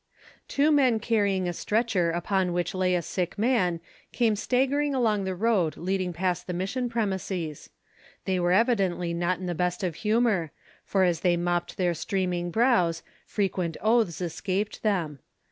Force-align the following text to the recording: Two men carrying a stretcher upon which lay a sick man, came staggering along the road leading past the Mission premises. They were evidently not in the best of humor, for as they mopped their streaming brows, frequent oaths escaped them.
Two 0.47 0.71
men 0.71 0.99
carrying 0.99 1.47
a 1.47 1.53
stretcher 1.53 2.09
upon 2.09 2.53
which 2.53 2.73
lay 2.73 2.95
a 2.95 3.03
sick 3.03 3.37
man, 3.37 3.79
came 4.11 4.35
staggering 4.35 4.95
along 4.95 5.25
the 5.25 5.35
road 5.35 5.77
leading 5.77 6.11
past 6.11 6.47
the 6.47 6.53
Mission 6.55 6.89
premises. 6.89 7.69
They 8.25 8.39
were 8.39 8.51
evidently 8.51 9.13
not 9.13 9.37
in 9.37 9.45
the 9.45 9.53
best 9.53 9.83
of 9.83 9.93
humor, 9.93 10.49
for 10.83 11.03
as 11.03 11.19
they 11.19 11.37
mopped 11.37 11.77
their 11.77 11.93
streaming 11.93 12.49
brows, 12.49 13.03
frequent 13.27 13.77
oaths 13.79 14.21
escaped 14.21 14.81
them. 14.81 15.19